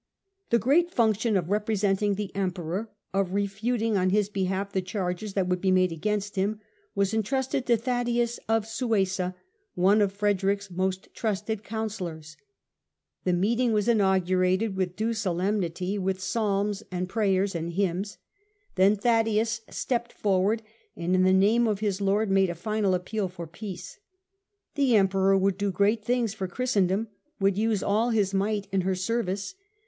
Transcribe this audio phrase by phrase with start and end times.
[0.49, 5.47] The great function of representing the Emperor, of refuting on his behalf the charges that
[5.47, 6.59] would be made against him,
[6.95, 9.35] was entrusted to Thaddaeus of Suessa,
[9.75, 12.35] one of Frederick's most trusted councillors.
[13.25, 18.17] The meeting was inaugurated with all due solemnity, with psalms and prayers and hymns.
[18.73, 20.63] Then Thaddaeus 226 STUPOR MUNDI stept forward,
[20.95, 23.99] and in the name of his Lord made a final appeal for peace.
[24.73, 27.09] The Emperor would do great things for Christendom,
[27.39, 29.53] would use all his might in her service.